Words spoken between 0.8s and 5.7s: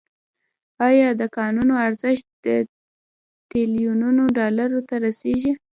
آیا د کانونو ارزښت تریلیونونو ډالرو ته رسیږي؟